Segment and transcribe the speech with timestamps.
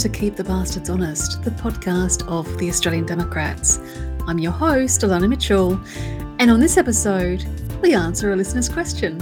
[0.00, 3.80] to Keep the Bastards Honest, the podcast of the Australian Democrats.
[4.26, 5.78] I'm your host, Alana Mitchell,
[6.38, 7.44] and on this episode,
[7.82, 9.18] we answer a listener's question.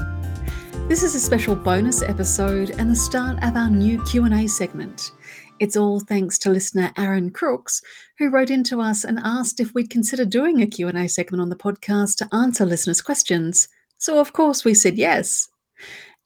[0.87, 5.11] This is a special bonus episode and the start of our new Q&A segment.
[5.59, 7.83] It's all thanks to listener Aaron Crooks,
[8.17, 11.57] who wrote into us and asked if we'd consider doing a Q&A segment on the
[11.57, 13.67] podcast to answer listeners' questions.
[13.97, 15.49] So of course we said yes.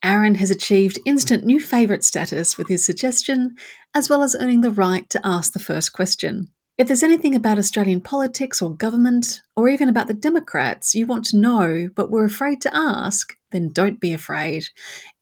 [0.03, 3.57] Aaron has achieved instant new favourite status with his suggestion,
[3.95, 6.49] as well as earning the right to ask the first question.
[6.79, 11.25] If there's anything about Australian politics or government, or even about the Democrats you want
[11.27, 14.69] to know but were afraid to ask, then don't be afraid.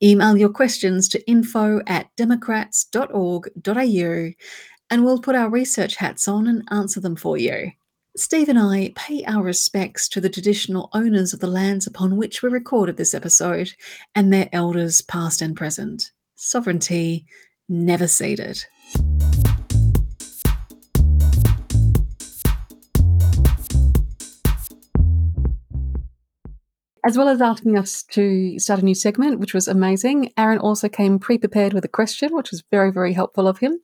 [0.03, 4.31] Email your questions to info at democrats.org.au
[4.93, 7.73] and we'll put our research hats on and answer them for you.
[8.21, 12.43] Steve and I pay our respects to the traditional owners of the lands upon which
[12.43, 13.73] we recorded this episode
[14.15, 16.13] and their elders, past and present.
[16.35, 17.25] Sovereignty
[17.67, 18.63] never ceded.
[27.11, 30.89] As well as asking us to start a new segment, which was amazing, Aaron also
[30.89, 33.81] came pre prepared with a question, which was very, very helpful of him.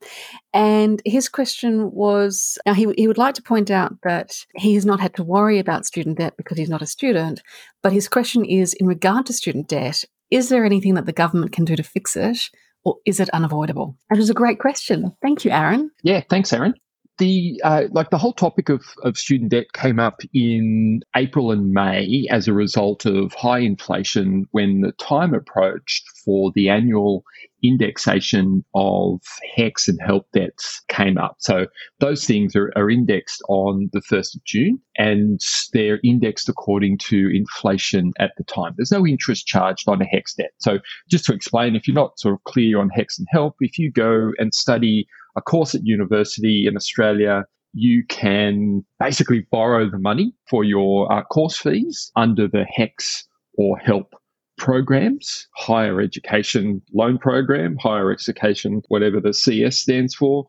[0.54, 4.86] And his question was now he, he would like to point out that he has
[4.86, 7.42] not had to worry about student debt because he's not a student.
[7.82, 11.50] But his question is in regard to student debt, is there anything that the government
[11.50, 12.38] can do to fix it?
[12.84, 13.96] Or is it unavoidable?
[14.08, 15.16] It was a great question.
[15.20, 15.90] Thank you, Aaron.
[16.04, 16.74] Yeah, thanks, Aaron
[17.18, 21.72] the uh, like the whole topic of, of student debt came up in April and
[21.72, 27.24] May as a result of high inflation when the time approached for the annual
[27.62, 29.20] indexation of
[29.56, 31.36] HECS and help debts came up.
[31.38, 31.66] So
[32.00, 35.40] those things are, are indexed on the 1st of June and
[35.72, 38.74] they're indexed according to inflation at the time.
[38.76, 40.52] There's no interest charged on a HECS debt.
[40.58, 40.78] So
[41.08, 43.90] just to explain, if you're not sort of clear on HECS and help, if you
[43.90, 50.32] go and study a course at university in Australia, you can basically borrow the money
[50.48, 53.24] for your uh, course fees under the HECS
[53.58, 54.14] or HELP
[54.56, 60.46] programs, higher education loan program, higher education, whatever the CS stands for.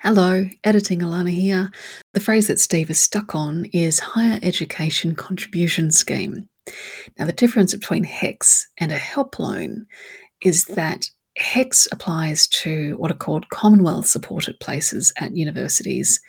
[0.00, 1.70] Hello, editing Alana here.
[2.12, 6.48] The phrase that Steve is stuck on is Higher Education Contribution Scheme.
[7.18, 9.86] Now, the difference between HECS and a help loan
[10.42, 11.06] is that
[11.38, 16.20] HECS applies to what are called Commonwealth supported places at universities.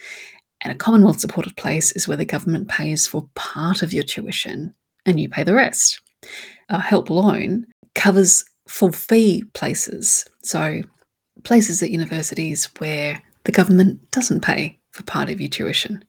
[0.62, 4.74] And a Commonwealth supported place is where the government pays for part of your tuition
[5.06, 6.02] and you pay the rest.
[6.70, 7.66] A help loan
[7.96, 10.26] covers full fee places.
[10.42, 10.82] So,
[11.44, 16.04] places at universities where the government doesn't pay for part of your tuition.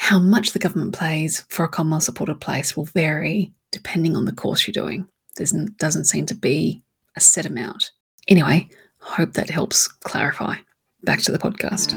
[0.00, 4.32] How much the government pays for a Commonwealth supported place will vary depending on the
[4.32, 5.06] course you're doing.
[5.36, 5.46] There
[5.76, 6.82] doesn't seem to be
[7.16, 7.92] a set amount.
[8.26, 10.56] Anyway, hope that helps clarify.
[11.02, 11.90] Back to the podcast.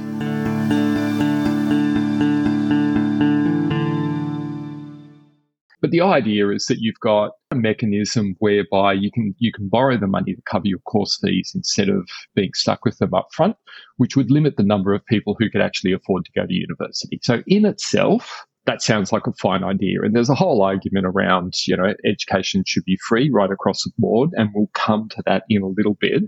[5.81, 9.97] But the idea is that you've got a mechanism whereby you can you can borrow
[9.97, 13.55] the money to cover your course fees instead of being stuck with them up front,
[13.97, 17.19] which would limit the number of people who could actually afford to go to university.
[17.21, 20.01] So in itself, that sounds like a fine idea.
[20.01, 23.91] And there's a whole argument around, you know, education should be free right across the
[23.97, 24.31] board.
[24.33, 26.23] And we'll come to that in a little bit.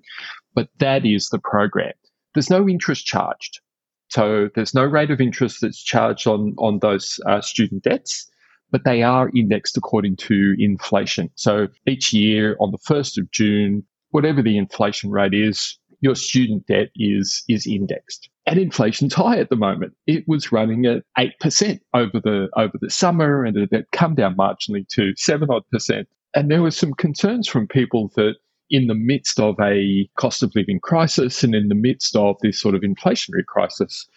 [0.53, 1.94] But that is the program.
[2.34, 3.62] There's no interest charged.
[4.09, 8.30] So there's no rate of interest that's charged on, on those uh, student debts
[8.72, 11.30] but they are indexed according to inflation.
[11.36, 16.68] So each year on the 1st of June, whatever the inflation rate is, your student
[16.68, 18.30] debt is, is indexed.
[18.46, 19.94] And inflation's high at the moment.
[20.08, 24.35] It was running at 8% over the, over the summer and it had come down
[24.35, 26.08] marginally to 7 odd percent.
[26.35, 28.35] And there were some concerns from people that
[28.70, 32.59] in the midst of a cost of living crisis and in the midst of this
[32.59, 34.08] sort of inflationary crisis,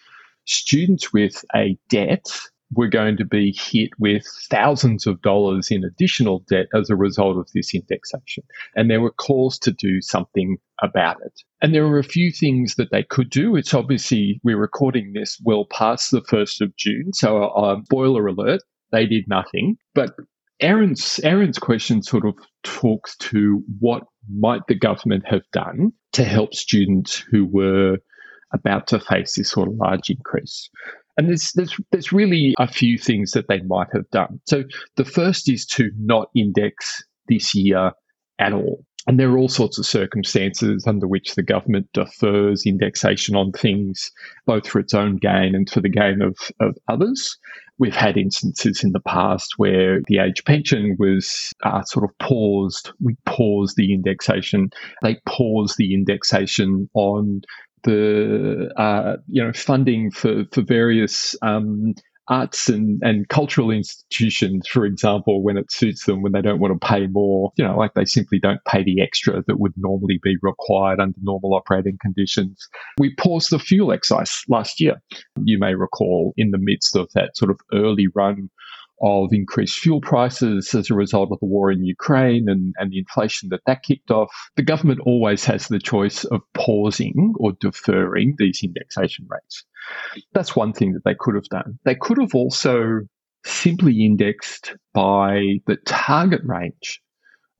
[0.45, 2.27] students with a debt
[2.73, 7.37] we're going to be hit with thousands of dollars in additional debt as a result
[7.37, 8.43] of this indexation.
[8.75, 11.41] And there were calls to do something about it.
[11.61, 13.55] And there were a few things that they could do.
[13.55, 17.11] It's obviously, we're recording this well past the 1st of June.
[17.13, 18.61] So, uh, boiler alert,
[18.91, 19.77] they did nothing.
[19.95, 20.11] But
[20.61, 26.53] Aaron's, Aaron's question sort of talks to what might the government have done to help
[26.53, 27.97] students who were
[28.53, 30.69] about to face this sort of large increase.
[31.17, 34.39] And there's, there's, there's really a few things that they might have done.
[34.47, 34.63] So
[34.95, 37.91] the first is to not index this year
[38.39, 38.85] at all.
[39.07, 44.11] And there are all sorts of circumstances under which the government defers indexation on things,
[44.45, 47.37] both for its own gain and for the gain of, of others.
[47.79, 52.91] We've had instances in the past where the age pension was uh, sort of paused.
[53.01, 54.69] We paused the indexation.
[55.01, 57.41] They paused the indexation on
[57.83, 61.93] the uh, you know funding for for various um,
[62.29, 66.79] arts and, and cultural institutions, for example, when it suits them, when they don't want
[66.79, 70.19] to pay more, you know, like they simply don't pay the extra that would normally
[70.21, 72.67] be required under normal operating conditions.
[72.99, 75.01] We paused the fuel excise last year.
[75.43, 78.49] You may recall in the midst of that sort of early run
[79.01, 82.99] of increased fuel prices as a result of the war in Ukraine and, and the
[82.99, 88.35] inflation that that kicked off, the government always has the choice of pausing or deferring
[88.37, 89.63] these indexation rates.
[90.33, 91.79] That's one thing that they could have done.
[91.85, 93.01] They could have also
[93.45, 97.01] simply indexed by the target range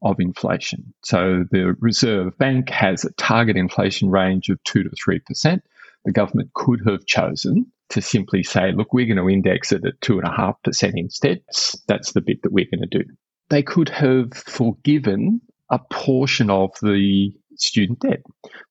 [0.02, 0.94] of inflation.
[1.04, 5.62] So the Reserve Bank has a target inflation range of 2 to 3%.
[6.06, 10.00] The government could have chosen to simply say, look, we're going to index it at
[10.02, 11.42] 2.5% instead.
[11.88, 13.04] That's the bit that we're going to do.
[13.50, 15.42] They could have forgiven
[15.72, 18.22] a portion of the student debt.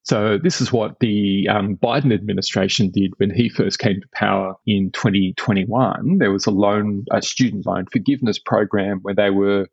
[0.02, 4.54] So this is what the um, Biden administration did when he first came to power
[4.66, 6.18] in 2021.
[6.18, 9.68] There was a loan, a student loan forgiveness program where they were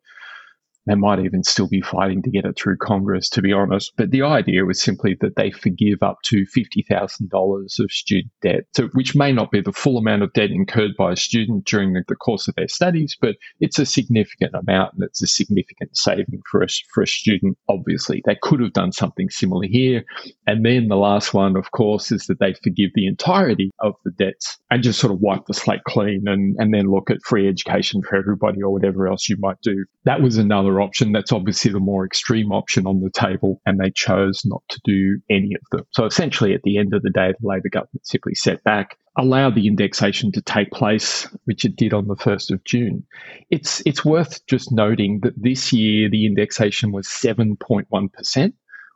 [0.86, 3.94] they might even still be fighting to get it through Congress, to be honest.
[3.98, 8.88] But the idea was simply that they forgive up to $50,000 of student debt, so,
[8.94, 12.04] which may not be the full amount of debt incurred by a student during the,
[12.08, 16.42] the, course of their studies, but it's a significant amount and it's a significant saving
[16.50, 18.22] for a, for a student, obviously.
[18.26, 20.04] They could have done something similar here.
[20.48, 24.12] And then the last one, of course, is that they forgive the entirety of the
[24.12, 27.48] debts and just sort of wipe the slate clean and, and then look at free
[27.48, 29.86] education for everybody or whatever else you might do.
[30.06, 31.12] That was another option.
[31.12, 35.20] That's obviously the more extreme option on the table, and they chose not to do
[35.30, 35.86] any of them.
[35.92, 39.56] So essentially, at the end of the day, the Labor government simply set back, allowed
[39.56, 43.04] the indexation to take place, which it did on the 1st of June.
[43.50, 48.54] It's, it's worth just noting that this year the indexation was 7.1%,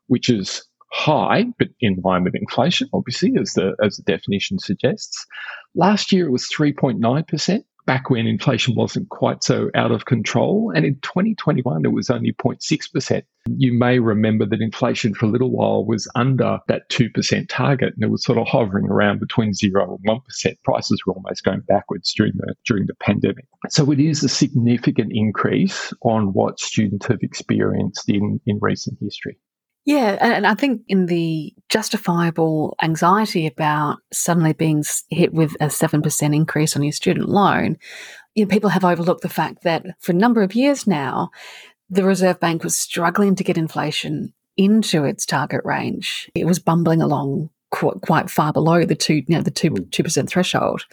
[0.07, 5.25] which is high, but in line with inflation, obviously, as the, as the definition suggests.
[5.75, 10.71] Last year it was 3.9% back when inflation wasn't quite so out of control.
[10.75, 13.23] And in 2021, it was only 0.6%.
[13.47, 18.03] You may remember that inflation for a little while was under that 2% target and
[18.03, 20.55] it was sort of hovering around between 0 and 1%.
[20.63, 23.45] Prices were almost going backwards during the, during the pandemic.
[23.69, 29.39] So it is a significant increase on what students have experienced in, in recent history.
[29.85, 36.35] Yeah, and I think in the justifiable anxiety about suddenly being hit with a 7%
[36.35, 37.77] increase on your student loan,
[38.35, 41.31] you know, people have overlooked the fact that for a number of years now,
[41.89, 46.29] the Reserve Bank was struggling to get inflation into its target range.
[46.35, 50.29] It was bumbling along quite, far below the two, you know, the two two percent
[50.29, 50.85] threshold,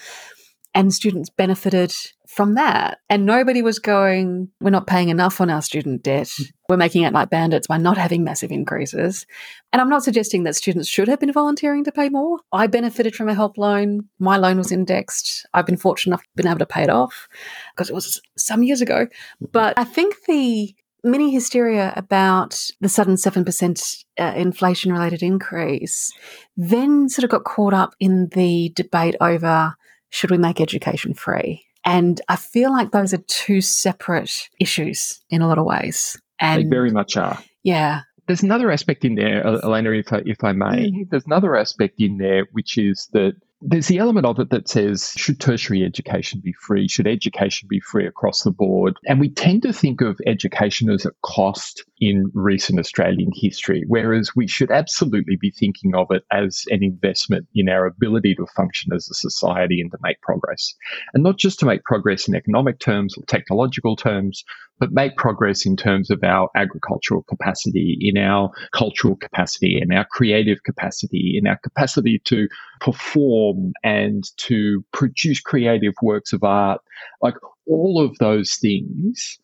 [0.76, 1.92] and students benefited
[2.28, 2.98] from that.
[3.08, 6.30] And nobody was going, we're not paying enough on our student debt.
[6.68, 9.24] We're making it like bandits by not having massive increases.
[9.72, 12.40] And I'm not suggesting that students should have been volunteering to pay more.
[12.52, 14.10] I benefited from a help loan.
[14.18, 15.46] My loan was indexed.
[15.54, 17.26] I've been fortunate enough to been able to pay it off
[17.74, 19.06] because it was some years ago.
[19.40, 26.12] But I think the mini hysteria about the sudden 7% uh, inflation related increase
[26.56, 29.76] then sort of got caught up in the debate over
[30.10, 31.64] should we make education free?
[31.84, 36.20] And I feel like those are two separate issues in a lot of ways.
[36.40, 37.38] And they very much are.
[37.62, 38.02] Yeah.
[38.26, 40.90] There's another aspect in there, Alana, if I, if I may.
[40.90, 41.10] Mm.
[41.10, 45.12] There's another aspect in there, which is that there's the element of it that says,
[45.16, 46.88] should tertiary education be free?
[46.88, 48.96] Should education be free across the board?
[49.06, 54.30] And we tend to think of education as a cost in recent Australian history, whereas
[54.36, 58.92] we should absolutely be thinking of it as an investment in our ability to function
[58.92, 60.74] as a society and to make progress.
[61.14, 64.44] And not just to make progress in economic terms or technological terms,
[64.78, 70.04] but make progress in terms of our agricultural capacity, in our cultural capacity, in our
[70.10, 72.46] creative capacity, in our capacity to
[72.80, 76.82] perform and to produce creative works of art.
[77.22, 77.36] Like
[77.66, 79.38] all of those things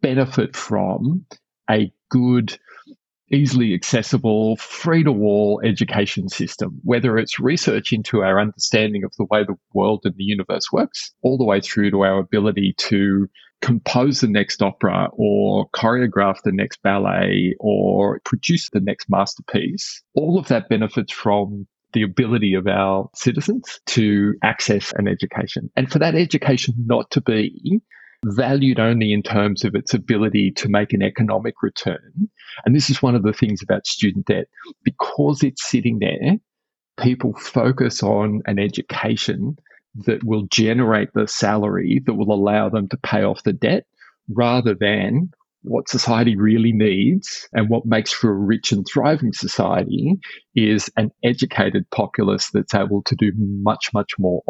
[0.00, 1.24] benefit from
[1.70, 2.58] a good,
[3.30, 9.26] easily accessible, free to all education system, whether it's research into our understanding of the
[9.30, 13.28] way the world and the universe works, all the way through to our ability to
[13.60, 20.02] compose the next opera or choreograph the next ballet or produce the next masterpiece.
[20.14, 25.90] All of that benefits from the ability of our citizens to access an education and
[25.90, 27.80] for that education not to be
[28.24, 32.28] valued only in terms of its ability to make an economic return.
[32.64, 34.46] And this is one of the things about student debt.
[34.84, 36.36] Because it's sitting there,
[36.98, 39.56] people focus on an education
[40.06, 43.84] that will generate the salary that will allow them to pay off the debt
[44.28, 45.30] rather than
[45.68, 50.14] what society really needs and what makes for a rich and thriving society
[50.54, 54.42] is an educated populace that's able to do much, much more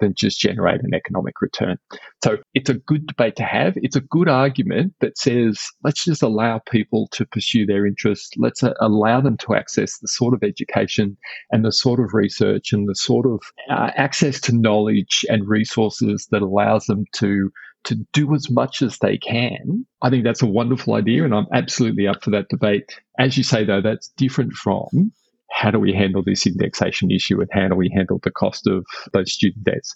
[0.00, 1.76] than just generate an economic return.
[2.24, 3.74] So it's a good debate to have.
[3.76, 8.30] It's a good argument that says, let's just allow people to pursue their interests.
[8.36, 11.16] Let's uh, allow them to access the sort of education
[11.50, 16.26] and the sort of research and the sort of uh, access to knowledge and resources
[16.32, 17.50] that allows them to
[17.84, 19.86] to do as much as they can.
[20.02, 21.24] I think that's a wonderful idea, mm.
[21.26, 22.98] and I'm absolutely up for that debate.
[23.18, 25.12] As you say, though, that's different from
[25.50, 28.84] how do we handle this indexation issue and how do we handle the cost of
[29.12, 29.94] those student debts.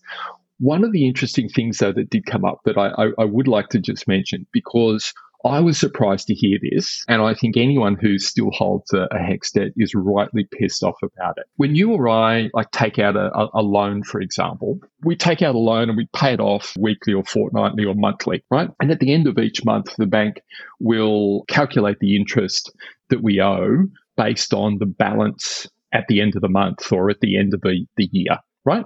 [0.59, 3.49] One of the interesting things, though, that did come up that I, I, I would
[3.49, 5.13] like to just mention because
[5.47, 9.19] I was surprised to hear this, and I think anyone who still holds a, a
[9.19, 11.45] HECS debt is rightly pissed off about it.
[11.57, 15.55] When you or I like take out a, a, loan, for example, we take out
[15.55, 18.71] a loan and we pay it off weekly or fortnightly or monthly, right?
[18.81, 20.41] And at the end of each month, the bank
[20.81, 22.75] will calculate the interest
[23.11, 23.87] that we owe
[24.17, 27.61] based on the balance at the end of the month or at the end of
[27.61, 28.85] the, the year right?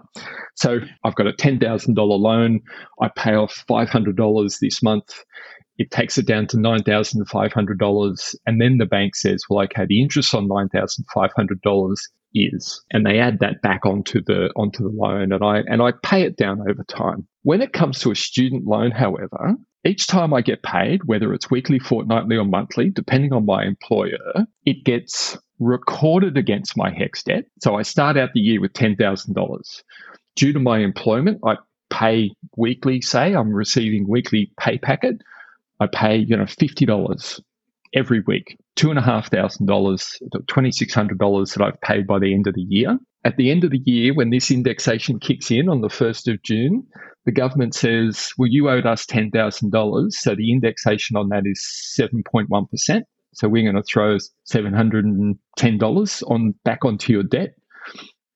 [0.57, 2.61] So I've got a $10,000 loan.
[3.01, 5.25] I pay off $500 this month
[5.81, 8.35] it takes it down to $9,500.
[8.45, 11.95] And then the bank says, well, okay, the interest on $9,500
[12.35, 15.93] is, and they add that back onto the, onto the loan and I, and I
[16.03, 17.27] pay it down over time.
[17.45, 19.55] When it comes to a student loan, however,
[19.87, 24.45] each time I get paid, whether it's weekly, fortnightly, or monthly, depending on my employer,
[24.67, 27.45] it gets recorded against my HECS debt.
[27.63, 29.83] So I start out the year with $10,000.
[30.37, 31.57] Due to my employment, I
[31.89, 35.23] pay weekly, say I'm receiving weekly pay packet.
[35.81, 37.41] I pay, you know, $50
[37.95, 39.31] every week, $2,500,
[39.63, 42.99] $2,600 that I've paid by the end of the year.
[43.25, 46.43] At the end of the year, when this indexation kicks in on the 1st of
[46.43, 46.87] June,
[47.27, 50.13] the government says, well, you owed us $10,000.
[50.13, 51.63] So the indexation on that is
[51.99, 53.03] 7.1%.
[53.33, 54.17] So we're going to throw
[54.51, 57.55] $710 on back onto your debt.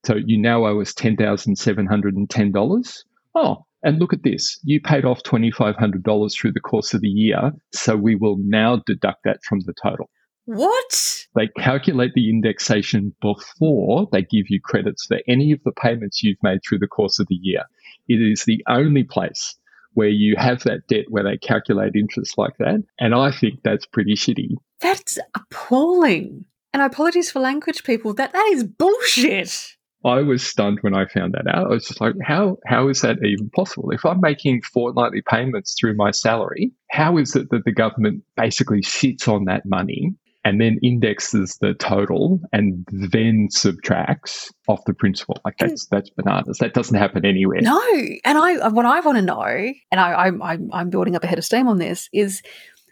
[0.04, 3.04] So you now owe us $10,710.
[3.34, 4.58] Oh, and look at this.
[4.64, 7.52] You paid off $2,500 through the course of the year.
[7.72, 10.10] So we will now deduct that from the total.
[10.46, 11.26] What?
[11.34, 16.42] They calculate the indexation before they give you credits for any of the payments you've
[16.42, 17.62] made through the course of the year.
[18.08, 19.54] It is the only place
[19.94, 22.82] where you have that debt where they calculate interest like that.
[22.98, 24.56] And I think that's pretty shitty.
[24.80, 26.44] That's appalling.
[26.72, 29.73] And apologies for language people, that that is bullshit.
[30.04, 31.66] I was stunned when I found that out.
[31.66, 33.90] I was just like, how how is that even possible?
[33.90, 38.82] If I'm making fortnightly payments through my salary, how is it that the government basically
[38.82, 45.40] sits on that money and then indexes the total and then subtracts off the principal?
[45.44, 46.58] Like that's that's bananas.
[46.58, 47.62] That doesn't happen anywhere.
[47.62, 47.80] No,
[48.24, 51.38] and I what I want to know, and I, I I'm building up a head
[51.38, 52.42] of steam on this is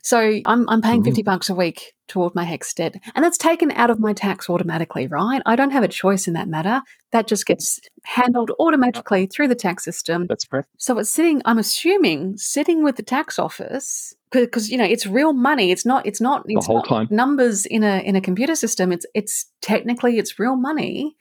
[0.03, 1.11] so I'm, I'm paying mm-hmm.
[1.11, 4.51] 50 bucks a week toward my HECS debt, and that's taken out of my tax
[4.51, 5.41] automatically, right?
[5.47, 6.83] I don't have a choice in that matter.
[7.11, 10.27] That just gets handled automatically through the tax system.
[10.27, 10.69] That's correct.
[10.77, 15.33] So it's sitting, I'm assuming, sitting with the tax office because you know it's real
[15.33, 15.71] money.
[15.71, 16.05] It's not.
[16.05, 16.45] It's not.
[16.47, 17.09] It's the whole not time.
[17.11, 18.93] numbers in a in a computer system.
[18.93, 21.17] It's it's technically it's real money.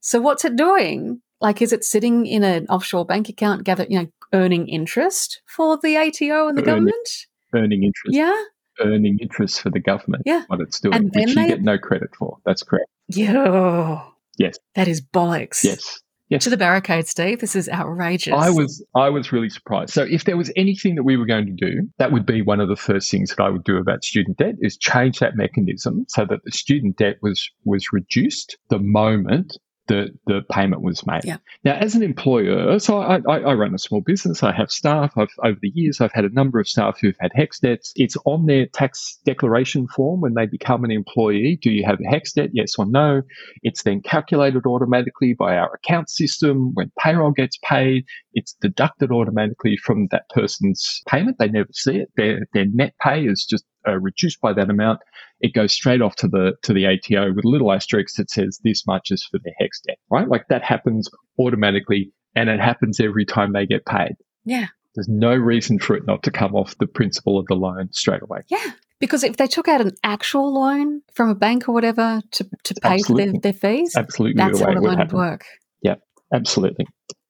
[0.00, 1.20] So what's it doing?
[1.40, 5.78] Like, is it sitting in an offshore bank account, gather you know, earning interest for
[5.82, 7.26] the ATO and the government?
[7.54, 8.16] earning interest.
[8.16, 8.36] Yeah.
[8.80, 10.22] Earning interest for the government.
[10.26, 10.44] Yeah.
[10.46, 11.48] What it's doing, and which you they...
[11.48, 12.38] get no credit for.
[12.44, 12.88] That's correct.
[13.08, 14.04] Yeah.
[14.38, 14.56] Yes.
[14.74, 15.64] That is bollocks.
[15.64, 16.00] Yes.
[16.28, 16.44] Yes.
[16.44, 17.40] To the barricade, Steve.
[17.40, 18.34] This is outrageous.
[18.34, 19.94] I was I was really surprised.
[19.94, 22.60] So if there was anything that we were going to do, that would be one
[22.60, 26.04] of the first things that I would do about student debt is change that mechanism
[26.08, 29.56] so that the student debt was was reduced the moment
[29.88, 31.24] the, the payment was made.
[31.24, 31.38] Yeah.
[31.64, 34.42] Now, as an employer, so I, I, I, run a small business.
[34.42, 35.12] I have staff.
[35.16, 37.92] I've, over the years, I've had a number of staff who've had HECS debts.
[37.96, 41.58] It's on their tax declaration form when they become an employee.
[41.60, 42.50] Do you have a HECS debt?
[42.52, 43.22] Yes or no.
[43.62, 46.72] It's then calculated automatically by our account system.
[46.74, 48.04] When payroll gets paid,
[48.34, 51.38] it's deducted automatically from that person's payment.
[51.38, 52.10] They never see it.
[52.16, 55.00] Their, their net pay is just uh, reduced by that amount,
[55.40, 58.60] it goes straight off to the to the ATO with a little asterisk that says
[58.62, 60.28] this much is for the HECS debt, right?
[60.28, 64.16] Like that happens automatically, and it happens every time they get paid.
[64.44, 64.66] Yeah.
[64.94, 68.22] There's no reason for it not to come off the principal of the loan straight
[68.22, 68.40] away.
[68.48, 68.72] Yeah.
[69.00, 72.74] Because if they took out an actual loan from a bank or whatever to, to
[72.82, 73.26] pay absolutely.
[73.26, 75.44] for their, their fees, absolutely that's how the loan would work.
[75.82, 75.96] Yeah,
[76.32, 76.86] absolutely.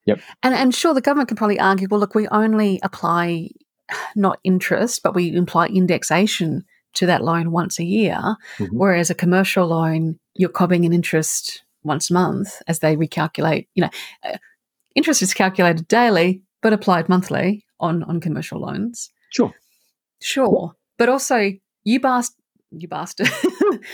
[0.07, 0.21] Yep.
[0.43, 3.51] And and sure, the government can probably argue, well, look, we only apply
[4.15, 6.65] not interest, but we imply indexation
[6.95, 8.65] to that loan once a year, mm-hmm.
[8.77, 13.67] whereas a commercial loan, you're cobbing an interest once a month as they recalculate.
[13.75, 13.91] You know,
[14.25, 14.39] uh,
[14.95, 19.11] interest is calculated daily, but applied monthly on on commercial loans.
[19.31, 19.53] Sure,
[20.21, 21.53] sure, but also
[21.85, 22.35] you bast
[22.71, 23.31] you bastard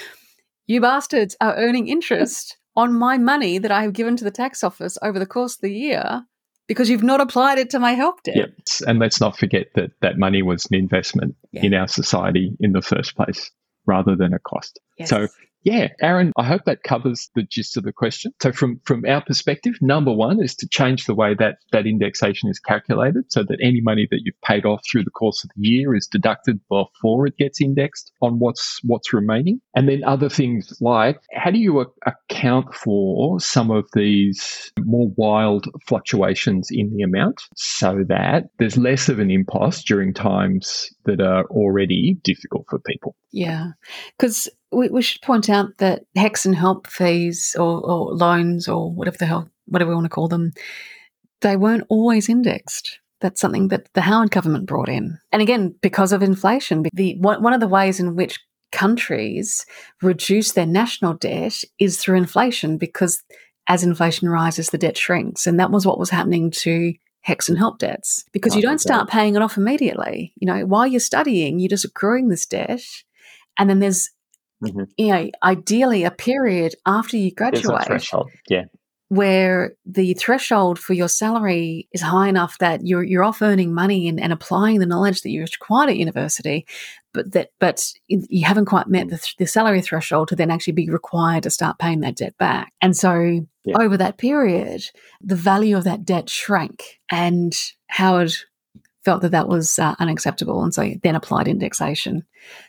[0.66, 4.64] you bastards are earning interest on my money that I have given to the tax
[4.64, 6.24] office over the course of the year
[6.66, 8.37] because you've not applied it to my help debt.
[8.37, 8.50] Yep.
[8.87, 11.64] And let's not forget that that money was an investment yeah.
[11.64, 13.50] in our society in the first place
[13.87, 14.80] rather than a cost.
[14.99, 15.11] Yes.
[15.11, 15.28] So
[15.64, 18.33] yeah, Aaron, I hope that covers the gist of the question.
[18.42, 22.50] So from, from our perspective, number one is to change the way that that indexation
[22.50, 25.66] is calculated so that any money that you've paid off through the course of the
[25.66, 29.61] year is deducted before it gets indexed on what's, what's remaining.
[29.75, 35.66] And then other things like how do you account for some of these more wild
[35.87, 41.44] fluctuations in the amount so that there's less of an impost during times that are
[41.46, 43.14] already difficult for people?
[43.32, 43.73] Yeah.
[44.18, 48.92] Because we, we should point out that HECS and help fees or, or loans or
[48.92, 50.52] whatever the hell, whatever we want to call them,
[51.40, 52.99] they weren't always indexed.
[53.20, 55.18] That's something that the Howard government brought in.
[55.32, 58.40] And again, because of inflation, the, one of the ways in which
[58.73, 59.64] countries
[60.02, 63.23] reduce their national debt is through inflation because
[63.68, 65.46] as inflation rises, the debt shrinks.
[65.46, 66.92] And that was what was happening to
[67.26, 70.33] HECS and help debts because you don't start paying it off immediately.
[70.37, 72.83] You know, while you're studying, you're just accruing this debt.
[73.59, 74.11] And then there's
[74.62, 74.83] mm-hmm.
[74.99, 77.64] you know, ideally a period after you graduate.
[78.49, 78.64] yeah.
[79.09, 84.09] Where the threshold for your salary is high enough that you're you're off earning money
[84.09, 86.66] and, and applying the knowledge that you acquired at university,
[87.14, 90.90] but that but you haven't quite met the, the salary threshold to then actually be
[90.90, 92.73] required to start paying that debt back.
[92.83, 93.76] And so yeah.
[93.78, 94.85] over that period,
[95.23, 97.00] the value of that debt shrank.
[97.11, 97.54] And
[97.87, 98.35] Howard
[99.04, 102.25] felt that that was uh, unacceptable, and so then applied indexation,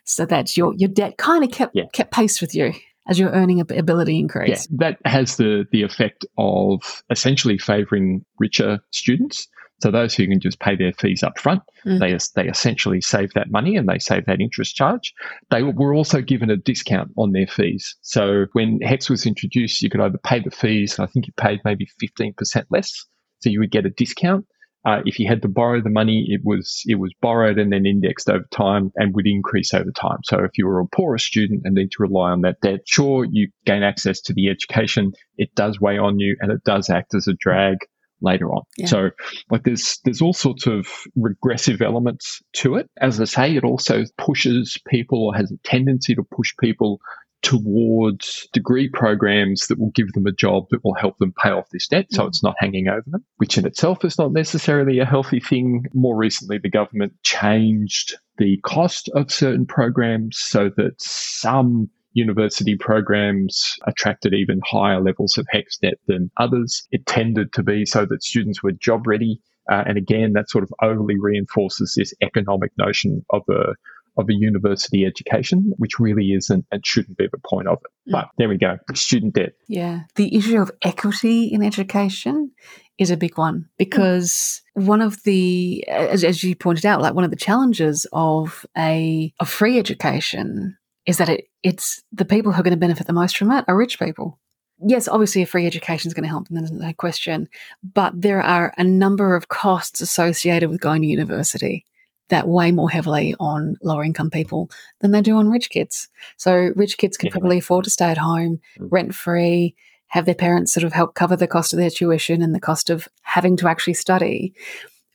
[0.05, 1.85] so that your your debt kind of kept yeah.
[1.91, 2.73] kept pace with you
[3.07, 4.69] as your earning ability increased.
[4.71, 9.47] Yeah, that has the the effect of essentially favouring richer students.
[9.81, 11.99] So those who can just pay their fees up front, mm.
[11.99, 15.13] they they essentially save that money and they save that interest charge.
[15.51, 17.95] They were also given a discount on their fees.
[18.01, 21.33] So when HECS was introduced, you could either pay the fees, and I think you
[21.37, 23.05] paid maybe fifteen percent less,
[23.39, 24.45] so you would get a discount,
[24.85, 27.87] uh, if you had to borrow the money, it was it was borrowed and then
[27.87, 30.19] indexed over time and would increase over time.
[30.23, 33.25] So if you were a poorer student and need to rely on that debt, sure
[33.25, 35.13] you gain access to the education.
[35.37, 37.77] It does weigh on you and it does act as a drag
[38.25, 38.63] later on.
[38.77, 38.87] Yeah.
[38.87, 39.09] So
[39.49, 42.89] like there's there's all sorts of regressive elements to it.
[42.99, 46.99] As I say, it also pushes people or has a tendency to push people
[47.45, 51.69] towards degree programs that will give them a job that will help them pay off
[51.71, 52.27] this debt so mm.
[52.27, 55.85] it's not hanging over them, which in itself is not necessarily a healthy thing.
[55.93, 63.75] More recently, the government changed the cost of certain programs so that some university programs
[63.85, 66.87] attracted even higher levels of HECS debt than others.
[66.91, 69.39] It tended to be so that students were job ready.
[69.71, 73.75] Uh, and again, that sort of overly reinforces this economic notion of a
[74.17, 78.09] of a university education, which really isn't and shouldn't be the point of it.
[78.09, 78.13] Mm.
[78.13, 79.53] But there we go, student debt.
[79.67, 80.03] Yeah.
[80.15, 82.51] The issue of equity in education
[82.97, 87.25] is a big one because one of the, as, as, you pointed out, like one
[87.25, 92.59] of the challenges of a, a free education is that it, it's the people who
[92.59, 94.39] are going to benefit the most from it are rich people.
[94.85, 97.47] Yes, obviously, a free education is going to help, and there's no question.
[97.81, 101.85] But there are a number of costs associated with going to university
[102.29, 106.09] that weigh more heavily on lower income people than they do on rich kids.
[106.37, 107.31] So rich kids can yeah.
[107.31, 108.87] probably afford to stay at home, mm.
[108.91, 109.75] rent free,
[110.07, 112.89] have their parents sort of help cover the cost of their tuition and the cost
[112.89, 114.53] of having to actually study.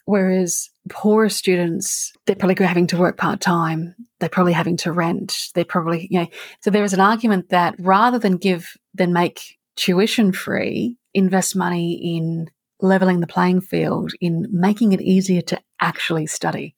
[0.04, 3.94] Whereas poorer students, they're probably having to work part time.
[4.18, 5.50] They're probably having to rent.
[5.54, 6.26] They're probably, you know,
[6.60, 12.16] so there is an argument that rather than give, than make tuition free, invest money
[12.16, 16.74] in leveling the playing field, in making it easier to actually study.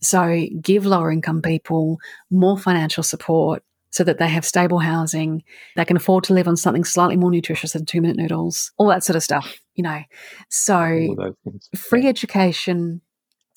[0.00, 1.98] So give lower income people
[2.30, 5.44] more financial support so that they have stable housing,
[5.76, 8.88] they can afford to live on something slightly more nutritious than two minute noodles, all
[8.88, 10.00] that sort of stuff, you know.
[10.48, 11.34] So
[11.76, 13.02] free education.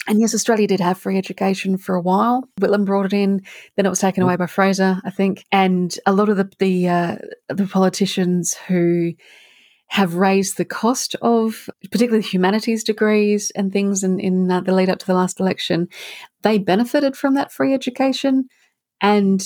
[0.08, 2.48] And yes, Australia did have free education for a while.
[2.62, 3.42] Whitlam brought it in,
[3.76, 5.44] then it was taken away by Fraser, I think.
[5.52, 7.16] And a lot of the the, uh,
[7.50, 9.14] the politicians who
[9.88, 14.90] have raised the cost of particularly humanities degrees and things in, in uh, the lead
[14.90, 15.88] up to the last election,
[16.42, 18.48] they benefited from that free education.
[19.02, 19.42] And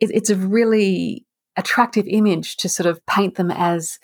[0.00, 3.98] it, it's a really attractive image to sort of paint them as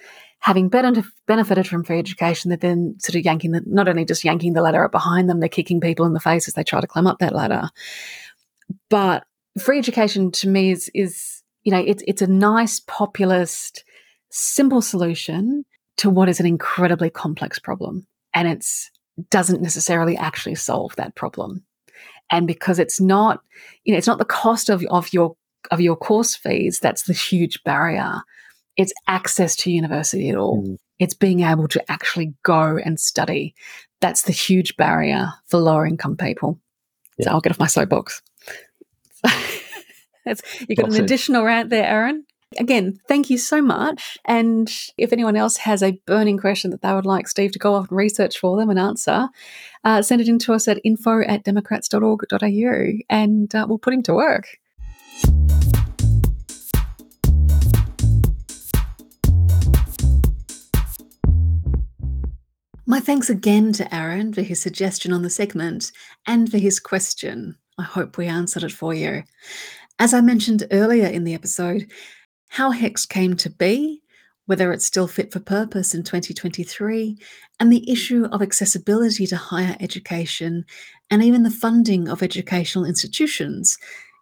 [0.45, 4.53] having benefited from free education, they're then sort of yanking the, not only just yanking
[4.53, 6.87] the ladder up behind them, they're kicking people in the face as they try to
[6.87, 7.71] climb up that ladder.
[8.91, 9.25] But
[9.59, 13.85] free education to me is, is you know, it's, it's a nice populist,
[14.29, 15.65] simple solution
[15.97, 18.07] to what is an incredibly complex problem.
[18.35, 18.67] And it
[19.31, 21.65] doesn't necessarily actually solve that problem.
[22.31, 23.41] And because it's not,
[23.85, 25.37] you know, it's not the cost of, of your
[25.71, 28.21] of your course fees that's the huge barrier
[28.77, 30.63] it's access to university at all.
[30.63, 30.79] Mm.
[30.99, 33.55] It's being able to actually go and study.
[34.01, 36.61] That's the huge barrier for lower income people.
[37.19, 37.27] Yeah.
[37.27, 38.23] So I'll get off my soapbox.
[40.25, 42.25] that's, you got an additional rant there, Aaron.
[42.59, 44.17] Again, thank you so much.
[44.25, 47.75] And if anyone else has a burning question that they would like Steve to go
[47.75, 49.29] off and research for them and answer,
[49.83, 54.03] uh, send it in to us at info at democrats.org.au and uh, we'll put him
[54.05, 54.59] to work.
[62.87, 65.91] My thanks again to Aaron for his suggestion on the segment
[66.27, 67.57] and for his question.
[67.79, 69.23] I hope we answered it for you.
[69.99, 71.91] As I mentioned earlier in the episode,
[72.49, 74.03] how HECS came to be,
[74.45, 77.17] whether it's still fit for purpose in 2023,
[77.59, 80.67] and the issue of accessibility to higher education
[81.11, 83.79] and even the funding of educational institutions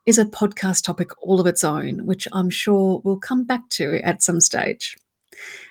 [0.07, 4.01] is a podcast topic all of its own, which I'm sure we'll come back to
[4.05, 4.97] at some stage.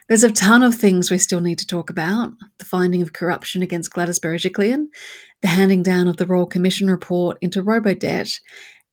[0.07, 3.61] There's a ton of things we still need to talk about the finding of corruption
[3.61, 4.87] against Gladys Berejiklian,
[5.41, 8.39] the handing down of the Royal Commission report into Robodebt,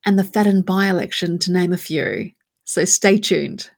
[0.05, 2.31] and the Fadden by election, to name a few.
[2.63, 3.69] So stay tuned.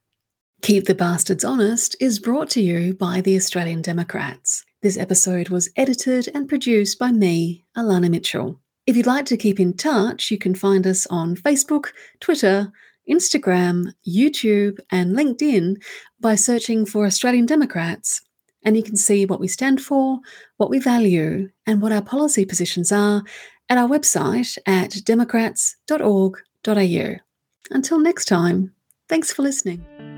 [0.61, 4.63] Keep the Bastards Honest is brought to you by the Australian Democrats.
[4.83, 8.59] This episode was edited and produced by me, Alana Mitchell.
[8.85, 11.87] If you'd like to keep in touch, you can find us on Facebook,
[12.19, 12.71] Twitter,
[13.09, 15.81] Instagram, YouTube, and LinkedIn
[16.19, 18.21] by searching for Australian Democrats.
[18.63, 20.19] And you can see what we stand for,
[20.57, 23.23] what we value, and what our policy positions are
[23.69, 27.15] at our website at democrats.org.au.
[27.71, 28.73] Until next time,
[29.07, 30.10] thanks for listening.